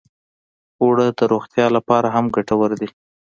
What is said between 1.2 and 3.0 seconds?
روغتیا لپاره هم ګټور دي